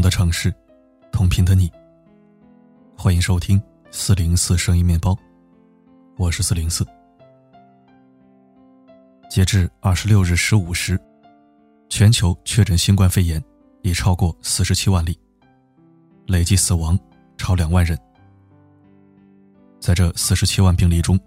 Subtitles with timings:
[0.00, 0.54] 的城市，
[1.10, 1.70] 同频的你。
[2.96, 3.60] 欢迎收听
[3.90, 5.16] 四零四声音面包，
[6.16, 6.86] 我是四零四。
[9.30, 10.98] 截至二十六日十五时，
[11.88, 13.42] 全球确诊新冠肺炎
[13.82, 15.18] 已超过四十七万例，
[16.26, 16.98] 累计死亡
[17.36, 17.98] 超两万人。
[19.80, 21.18] 在这四十七万病例中，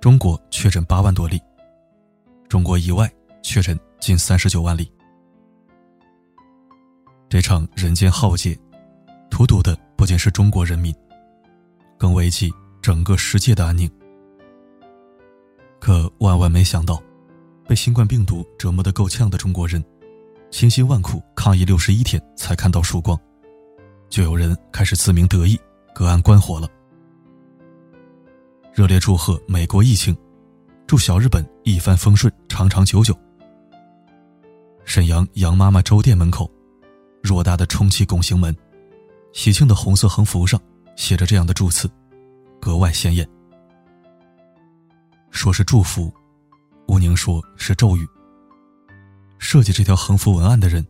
[0.00, 1.40] 中国确诊八万多例，
[2.48, 3.10] 中国以外
[3.42, 4.90] 确诊近三十九万例。
[7.32, 8.54] 这场人间浩劫，
[9.30, 10.94] 荼毒的不仅是中国人民，
[11.96, 13.90] 更危及整个世界的安宁。
[15.80, 17.02] 可万万没想到，
[17.66, 19.82] 被新冠病毒折磨得够呛的中国人，
[20.50, 23.18] 千辛万苦抗疫六十一天才看到曙光，
[24.10, 25.58] 就有人开始自鸣得意，
[25.94, 26.68] 隔岸观火了。
[28.74, 30.14] 热烈祝贺美国疫情，
[30.86, 33.18] 祝小日本一帆风顺，长长久久。
[34.84, 36.46] 沈阳杨妈妈粥店门口。
[37.22, 38.54] 偌大的充气拱形门，
[39.32, 40.60] 喜庆的红色横幅上
[40.96, 41.90] 写着这样的祝词，
[42.60, 43.26] 格外鲜艳。
[45.30, 46.12] 说是祝福，
[46.88, 48.06] 吴宁说是咒语。
[49.38, 50.86] 设计这条横幅文案的人，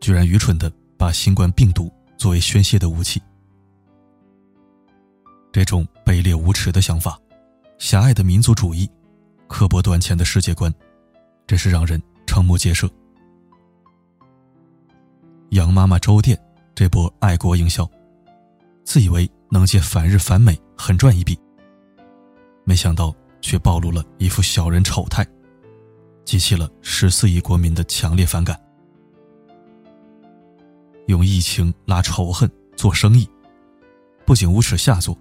[0.00, 3.20] 居然愚蠢的把新冠病毒作为宣泄的武器。
[5.52, 7.18] 这种卑劣无耻的想法，
[7.78, 8.88] 狭隘的民族主义，
[9.48, 10.72] 刻薄短浅的世界观，
[11.46, 12.88] 真是让人瞠目结舌。
[15.54, 16.36] 杨妈妈粥店
[16.74, 17.88] 这波爱国营销，
[18.82, 21.38] 自以为能借反日反美狠赚一笔，
[22.64, 25.24] 没想到却暴露了一副小人丑态，
[26.24, 28.60] 激起了十四亿国民的强烈反感。
[31.06, 33.28] 用疫情拉仇恨做生意，
[34.26, 35.16] 不仅无耻下作，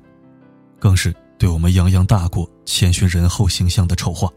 [0.80, 4.28] 更是对我们泱泱大国谦逊仁厚形象的丑化。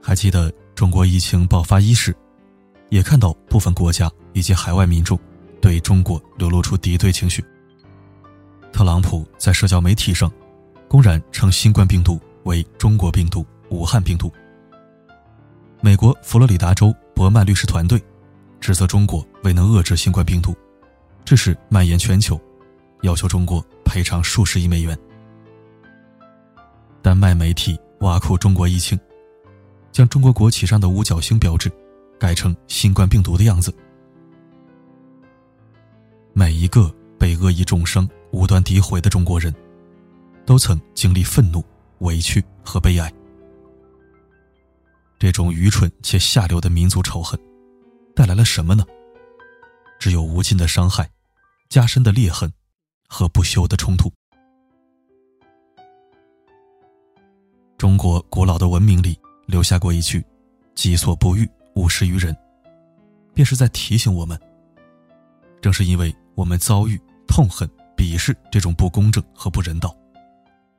[0.00, 2.16] 还记得中国疫情爆发伊始。
[2.88, 5.18] 也看到部分国家以及海外民众
[5.60, 7.44] 对中国流露出敌对情绪。
[8.72, 10.30] 特朗普在社交媒体上
[10.88, 14.30] 公然称新冠病毒为“中国病毒”“武汉病毒”。
[15.80, 18.02] 美国佛罗里达州伯曼律师团队
[18.60, 20.54] 指责中国未能遏制新冠病毒，
[21.24, 22.40] 致使蔓延全球，
[23.02, 24.96] 要求中国赔偿数十亿美元。
[27.02, 28.98] 丹麦媒体挖苦中国疫情，
[29.92, 31.70] 将中国国旗上的五角星标志。
[32.18, 33.74] 改成新冠病毒的样子。
[36.32, 39.54] 每一个被恶意重伤、无端诋毁的中国人，
[40.44, 41.64] 都曾经历愤怒、
[42.00, 43.12] 委屈和悲哀。
[45.18, 47.40] 这种愚蠢且下流的民族仇恨，
[48.14, 48.84] 带来了什么呢？
[49.98, 51.08] 只有无尽的伤害、
[51.70, 52.52] 加深的裂痕
[53.08, 54.12] 和不休的冲突。
[57.78, 60.22] 中国古老的文明里留下过一句
[60.76, 62.34] ：“己所不欲。”五十余人，
[63.34, 64.40] 便是在提醒我们：
[65.60, 66.98] 正是因为我们遭遇、
[67.28, 69.94] 痛恨、鄙视这种不公正和不人道，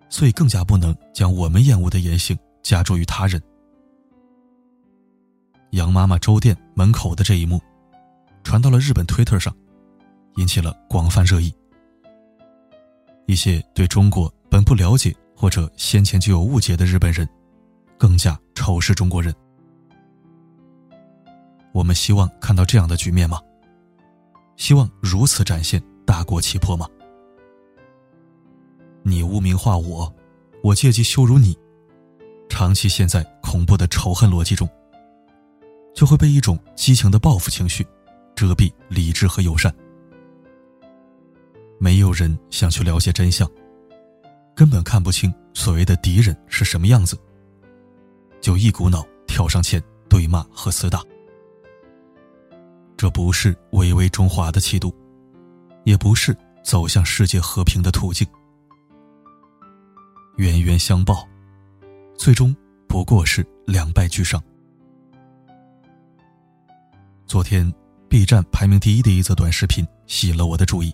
[0.09, 3.39] 所以更加不能将我们厌恶的言行加诸于他人。
[5.71, 7.61] 杨妈妈粥店门口的这一幕，
[8.43, 9.55] 传到了日本 Twitter 上，
[10.37, 11.53] 引起了广泛热议。
[13.27, 17.29] 一些对中国本不了解或者先前就有误解的日本人，
[17.99, 19.31] 更加仇视中国人。
[21.73, 23.39] 我们希望看到这样的局面吗？
[24.55, 26.87] 希望如此展现大国气魄吗？
[29.03, 30.11] 你污名化我，
[30.63, 31.57] 我借机羞辱你，
[32.49, 34.67] 长期陷在恐怖的仇恨逻辑中，
[35.93, 37.85] 就会被一种激情的报复情绪
[38.35, 39.73] 遮蔽理智和友善。
[41.79, 43.47] 没有人想去了解真相，
[44.55, 47.15] 根本看不清所谓的敌人是什么样子，
[48.41, 51.03] 就一股脑跳上前对骂和厮打。
[52.97, 54.91] 这不是巍巍中华的气度，
[55.83, 58.27] 也不是走向世界和平的途径。
[60.37, 61.27] 冤冤相报，
[62.17, 62.55] 最终
[62.87, 64.41] 不过是两败俱伤。
[67.27, 67.71] 昨天
[68.09, 70.91] ，B 站排名第一的一则短视频吸引了我的注意。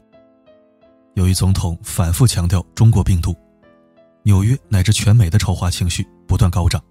[1.13, 3.33] 由于总统反复强调中国病毒，
[4.23, 6.83] 纽约乃至全美的丑化情绪不断高涨。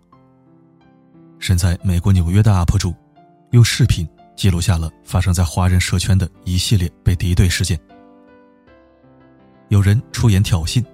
[1.39, 2.95] 身在美国纽约的 UP 主，
[3.51, 4.09] 用视频。
[4.37, 7.79] 记录下了发生在华人社圈的一系列被敌对事件。
[9.69, 10.85] 有人出言挑衅，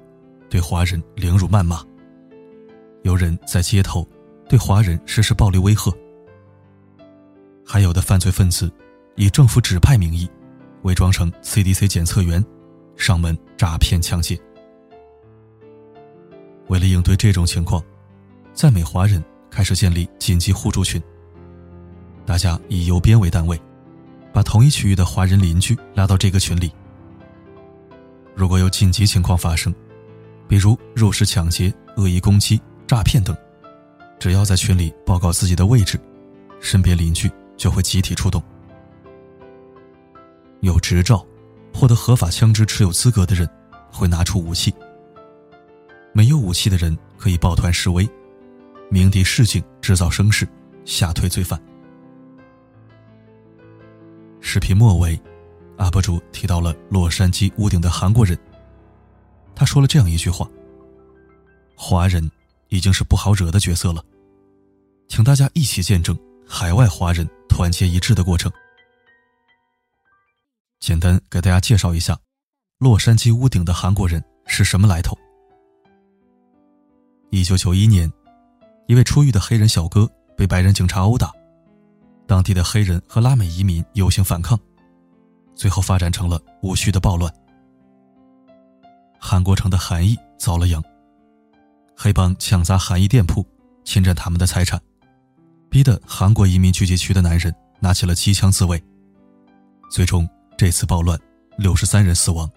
[0.49, 1.79] 对华人凌辱谩骂；
[3.03, 4.07] 有人在街头
[4.49, 5.91] 对华人实施暴力威吓；
[7.65, 8.71] 还有的犯罪分子
[9.17, 10.29] 以政府指派名义，
[10.83, 12.45] 伪装成 CDC 检测员，
[12.97, 14.39] 上门诈骗抢劫。
[16.69, 17.83] 为了应对这种情况，
[18.53, 21.03] 在美华人开始建立紧急互助群。
[22.29, 23.59] 大家以邮编为单位，
[24.35, 26.71] 把同一区域的华人邻居拉到这个群里。
[28.35, 29.75] 如果有紧急情况发生，
[30.47, 33.35] 比如入室抢劫、恶意攻击、诈骗等，
[34.19, 35.99] 只要在群里报告自己的位置，
[36.61, 38.43] 身边邻居就会集体出动。
[40.61, 41.27] 有执照、
[41.73, 43.49] 获得合法枪支持有资格的人
[43.91, 44.71] 会拿出武器；
[46.13, 48.07] 没有武器的人可以抱团示威，
[48.91, 50.47] 鸣笛示警，制造声势，
[50.85, 51.59] 吓退罪犯。
[54.59, 55.17] 视频末尾
[55.77, 58.37] ，UP 主提到了洛杉矶屋顶的韩国人。
[59.55, 60.51] 他说了这样一句话
[61.79, 62.29] ：“华人
[62.67, 64.05] 已经是不好惹的角色了，
[65.07, 68.51] 请大家一起见证海外华人团结一致的过程。”
[70.81, 72.19] 简单给大家介绍一下，
[72.79, 75.17] 洛杉矶屋顶的韩国人是什么来头。
[77.31, 78.13] 一九九一年，
[78.89, 81.33] 一位出狱的黑人小哥被白人警察殴打。
[82.29, 84.61] 当地的黑人和拉美移民游行反抗，
[85.55, 87.33] 最后发展成了无序的暴乱。
[89.19, 90.85] 韩国城的韩裔遭了殃，
[91.97, 93.45] 黑帮抢砸韩裔店铺，
[93.83, 94.79] 侵占他们的财产，
[95.71, 98.81] 逼得韩国移民聚集区的男人拿起了机枪自卫。
[99.91, 101.19] 最终，这次暴乱，
[101.57, 102.49] 六十三人死亡，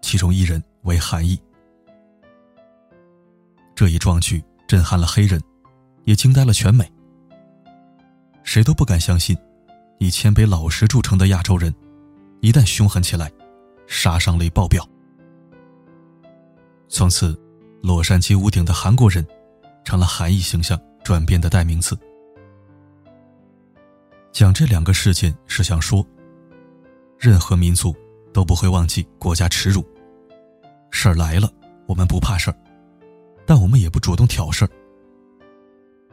[0.00, 1.38] 其中一人为韩裔。
[3.74, 5.38] 这一壮举震撼了黑人，
[6.04, 6.90] 也惊呆了全美。
[8.42, 9.36] 谁都不敢相信，
[9.98, 11.74] 以谦卑老实著称的亚洲人，
[12.40, 13.30] 一旦凶狠起来，
[13.86, 14.86] 杀伤力爆表。
[16.88, 17.38] 从此，
[17.82, 19.24] 洛杉矶屋顶的韩国人，
[19.84, 21.96] 成了韩裔形象转变的代名词。
[24.32, 26.04] 讲这两个事件是想说，
[27.18, 27.94] 任何民族
[28.32, 29.84] 都不会忘记国家耻辱。
[30.90, 31.48] 事儿来了，
[31.86, 32.56] 我们不怕事儿，
[33.46, 34.70] 但我们也不主动挑事儿。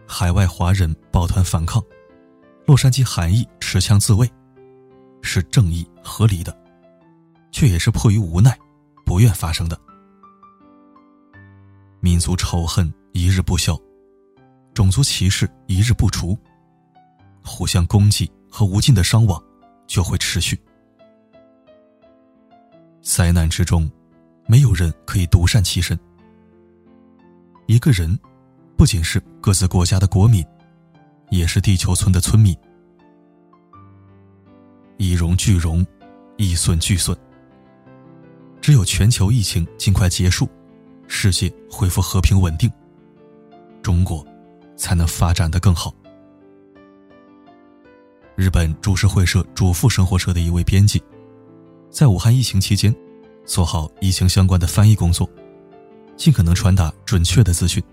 [0.08, 1.84] 海外华人抱团反抗。
[2.68, 4.30] 洛杉矶韩裔持枪自卫，
[5.22, 6.54] 是正义合理的，
[7.50, 8.60] 却也是迫于无奈，
[9.06, 9.80] 不愿发生的。
[12.02, 13.80] 民族仇恨一日不消，
[14.74, 16.38] 种族歧视一日不除，
[17.42, 19.42] 互相攻击和无尽的伤亡
[19.88, 20.60] 就会持续。
[23.02, 23.90] 灾难之中，
[24.46, 25.98] 没有人可以独善其身。
[27.66, 28.20] 一个人，
[28.76, 30.46] 不仅是各自国家的国民。
[31.30, 32.56] 也是地球村的村民，
[34.98, 35.86] 一荣俱荣，
[36.38, 37.16] 一损俱损。
[38.62, 40.48] 只有全球疫情尽快结束，
[41.08, 42.72] 世界恢复和平稳定，
[43.82, 44.26] 中国
[44.76, 45.94] 才能发展的更好。
[48.36, 51.02] 日本株式会社主妇生活社的一位编辑，
[51.90, 52.96] 在武汉疫情期间，
[53.46, 55.30] 做好疫情相关的翻译工作，
[56.16, 57.84] 尽可能传达准确的资讯。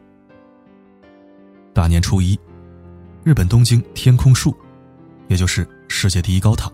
[1.73, 2.39] 大年初一。
[3.25, 4.55] 日本东京天空树，
[5.29, 6.71] 也就是世界第一高塔，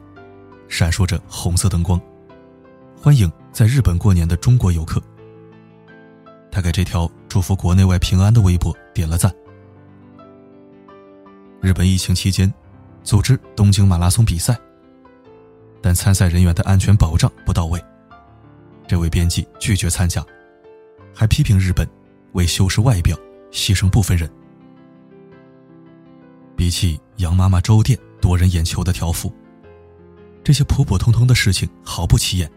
[0.67, 2.01] 闪烁着红色灯光，
[3.01, 5.01] 欢迎在日本过年的中国游客。
[6.51, 9.33] 他给这条祝福国内外平安的微博点了赞。
[11.61, 12.53] 日本疫情期间，
[13.05, 14.59] 组织东京马拉松比赛，
[15.81, 17.81] 但参赛人员的安全保障不到位，
[18.89, 20.21] 这位编辑拒绝参加，
[21.15, 21.89] 还批评日本
[22.33, 23.17] 为修饰外表
[23.53, 24.29] 牺牲部分人。
[26.61, 29.33] 比起杨妈妈粥店夺人眼球的条幅，
[30.45, 32.53] 这些普普通通的事情毫不起眼。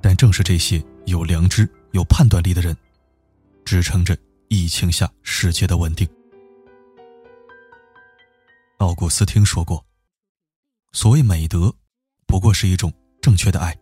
[0.00, 2.76] 但正是这些有良知、有判断力的人，
[3.64, 4.18] 支撑着
[4.48, 6.08] 疫情下世界的稳定。
[8.78, 9.86] 奥古斯汀说过
[10.90, 11.72] ：“所谓美德，
[12.26, 12.92] 不过是一种
[13.22, 13.78] 正确的爱。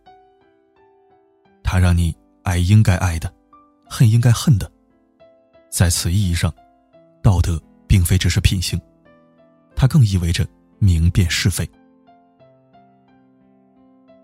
[1.63, 3.33] 它让你爱应该爱的，
[3.89, 4.71] 恨应该恨的。
[5.71, 6.53] 在此意义上，
[7.23, 8.79] 道德。”并非只是品行，
[9.75, 10.47] 它更意味着
[10.79, 11.69] 明辨是非。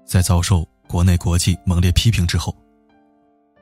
[0.06, 2.56] 在遭受国内国际猛烈批评之后，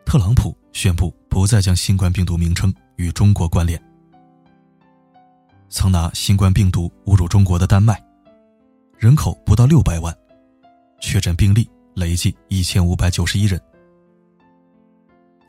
[0.05, 3.79] 特朗普宣布不再将新冠病毒名称与中国关联。
[5.69, 8.03] 曾拿新冠病毒侮辱中国的丹麦，
[8.97, 10.11] 人口不到六百万，
[10.99, 13.61] 确诊病例累计一千五百九十一人。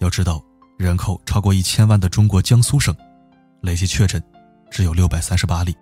[0.01, 0.45] 要知道，
[0.77, 2.95] 人口超过一千万的中国江苏省，
[3.63, 4.23] 累计确诊。
[4.71, 5.75] 只有六百三十八例。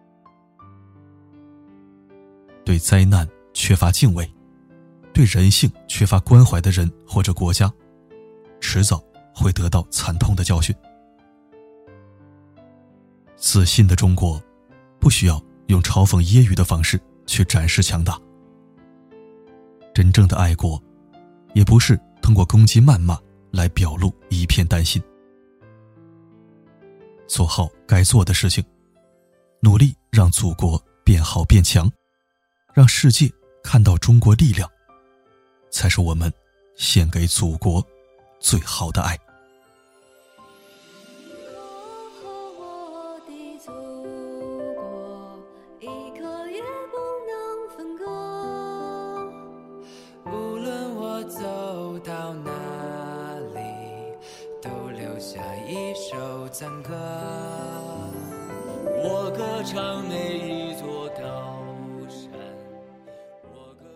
[2.64, 4.30] 对灾难缺乏敬畏，
[5.12, 7.72] 对人性缺乏关怀的人或者国家，
[8.60, 9.02] 迟早
[9.34, 10.74] 会得到惨痛的教训。
[13.36, 14.42] 自信的中国，
[14.98, 18.20] 不需要用嘲讽揶揄的方式去展示强大。
[19.94, 20.82] 真正的爱国，
[21.54, 23.18] 也不是通过攻击谩骂
[23.50, 25.02] 来表露一片担心。
[27.26, 28.64] 做好该做的事情。
[29.60, 31.90] 努力让祖国变好变强，
[32.74, 33.30] 让世界
[33.62, 34.70] 看到中国力量，
[35.70, 36.32] 才是我们
[36.76, 37.84] 献给祖国
[38.38, 39.18] 最好的爱。
[52.04, 52.50] 到哪
[53.52, 53.60] 里，
[54.62, 56.94] 都留下一首赞歌
[59.38, 61.54] 歌唱那一座高
[62.08, 62.28] 山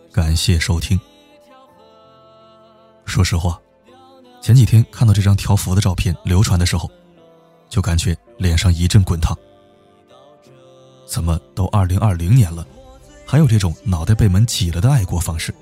[0.09, 0.97] 感谢收听。
[3.03, 3.61] 说实话，
[4.41, 6.89] 前几天看到这张条幅的照片流传的时候，
[7.67, 9.37] 就感觉脸上一阵滚烫。
[11.05, 12.65] 怎么都二零二零年了，
[13.27, 15.53] 还有这种脑袋被门挤了的爱国方式？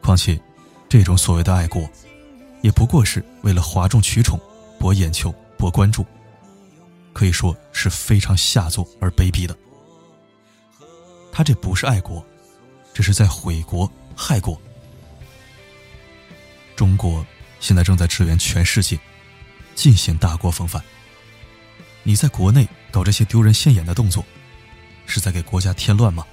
[0.00, 0.40] 况且，
[0.88, 1.90] 这种所谓的爱国，
[2.60, 4.38] 也不过是为了哗众取宠、
[4.78, 6.06] 博眼球、博关注。
[7.12, 9.56] 可以说是非常下作而卑鄙的。
[11.32, 12.24] 他这不是爱国，
[12.92, 14.60] 这是在毁国害国。
[16.76, 17.24] 中国
[17.60, 18.98] 现在正在支援全世界，
[19.74, 20.82] 尽显大国风范。
[22.02, 24.24] 你在国内搞这些丢人现眼的动作，
[25.06, 26.26] 是在给国家添乱吗？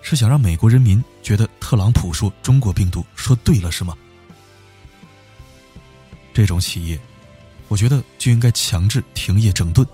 [0.00, 3.96] 是想让美国人民觉得特朗普说中国病毒说对了是吗？
[6.32, 6.98] 这种企业。
[7.68, 9.86] 我觉得就应该强制停业整顿。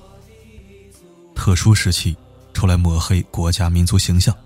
[1.34, 2.16] 特殊时期
[2.52, 4.36] 出来抹黑国家民族形象，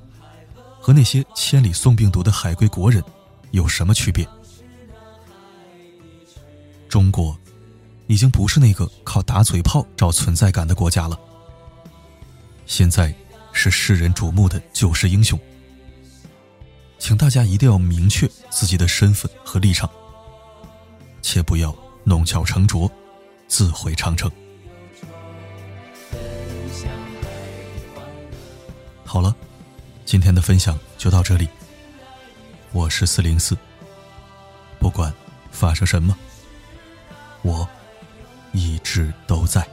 [0.81, 3.03] 和那些千里送病毒的海归国人
[3.51, 4.27] 有什么区别？
[6.89, 7.37] 中国
[8.07, 11.19] 已经不是那个靠打嘴炮找存在感的国家了，
[12.67, 13.13] 现在
[13.53, 15.37] 是世人瞩目的救世英雄。
[16.99, 19.91] 请大家一定要明确自己的身份和立场，
[21.21, 22.89] 切不要弄巧成拙。
[23.47, 24.31] 自毁长城。
[29.05, 29.35] 好了，
[30.05, 31.49] 今天的分享就到这里。
[32.73, 33.57] 我是四零四，
[34.81, 35.13] 不管
[35.53, 36.17] 发生什么，
[37.43, 37.69] 我
[38.53, 39.65] 一直都在。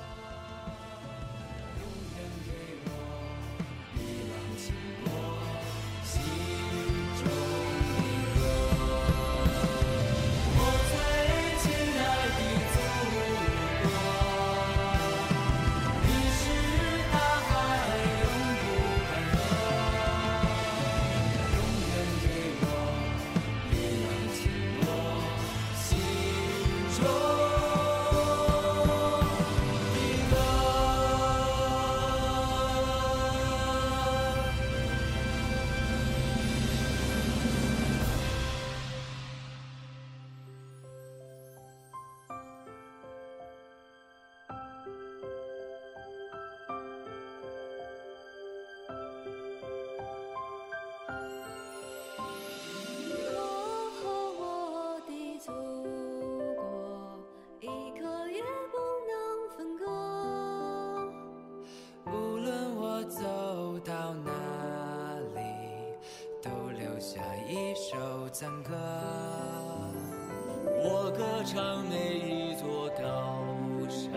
[70.84, 73.46] 我歌唱每一座高
[73.88, 74.10] 山，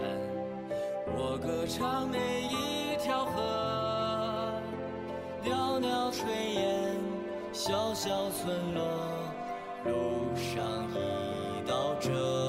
[1.15, 3.43] 我歌唱每一条河，
[5.43, 6.97] 袅袅炊烟，
[7.53, 8.83] 小小村落，
[9.85, 12.44] 路上一道辙。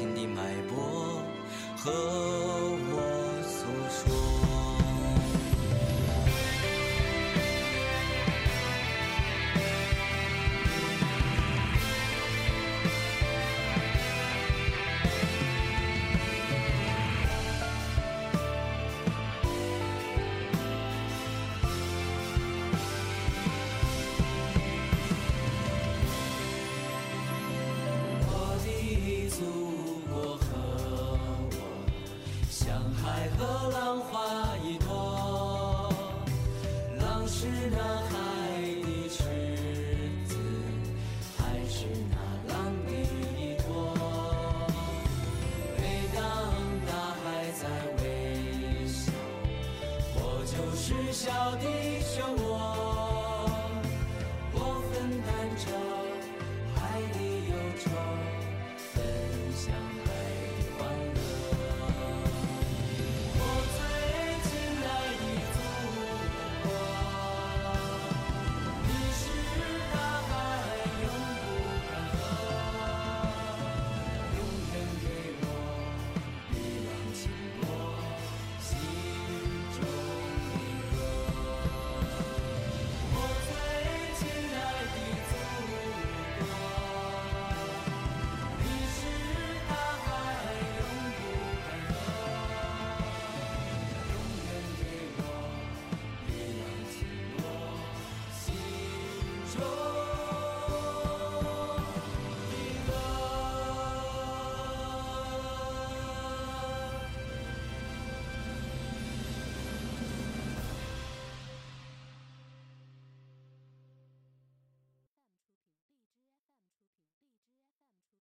[0.00, 1.22] 心的脉搏
[1.76, 1.90] 和
[33.02, 35.92] 海和浪花一朵。
[36.98, 38.19] 浪是那海